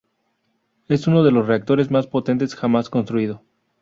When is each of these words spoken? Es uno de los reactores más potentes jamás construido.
Es 0.87 1.05
uno 1.05 1.23
de 1.23 1.29
los 1.29 1.45
reactores 1.45 1.91
más 1.91 2.07
potentes 2.07 2.55
jamás 2.55 2.89
construido. 2.89 3.43